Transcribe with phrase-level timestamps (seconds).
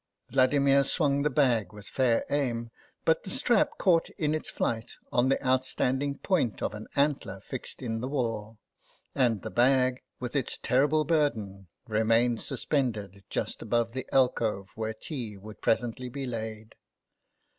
[0.33, 2.71] ''Vladimir swung the bag with fair aim;
[3.05, 7.39] but the strap caught in its flight on the out standing point of an antler
[7.39, 8.57] fixed in the wall,
[9.13, 15.37] and the bag, with its terrible burden, remained suspended just above the alcove where tea
[15.37, 16.73] would presently be laid.